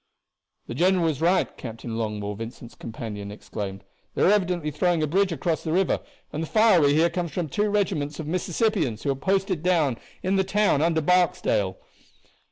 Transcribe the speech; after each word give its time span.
"The 0.65 0.73
general 0.73 1.05
was 1.05 1.21
right," 1.21 1.55
Captain 1.57 1.95
Longmore, 1.95 2.35
Vincent's 2.35 2.73
companion, 2.73 3.29
exclaimed. 3.29 3.83
"They 4.15 4.23
are 4.23 4.31
evidently 4.31 4.71
throwing 4.71 5.03
a 5.03 5.05
bridge 5.05 5.31
across 5.31 5.63
the 5.63 5.71
river, 5.71 5.99
and 6.33 6.41
the 6.41 6.47
fire 6.47 6.81
we 6.81 6.95
hear 6.95 7.07
comes 7.07 7.31
from 7.33 7.49
two 7.49 7.69
regiments 7.69 8.19
of 8.19 8.25
Mississippians 8.25 9.03
who 9.03 9.11
are 9.11 9.15
posted 9.15 9.61
down 9.61 9.99
in 10.23 10.37
the 10.37 10.43
town 10.43 10.81
under 10.81 11.01
Barksdale." 11.01 11.77